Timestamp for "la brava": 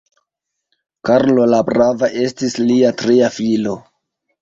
1.53-2.11